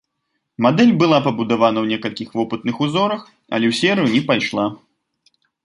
Мадэль 0.65 0.93
была 1.01 1.19
пабудавана 1.27 1.79
ў 1.83 1.91
некалькіх 1.93 2.29
вопытных 2.41 2.75
узорах, 2.87 3.21
але 3.53 3.65
ў 3.71 3.81
серыю 3.83 4.09
не 4.17 4.21
пайшла. 4.33 4.65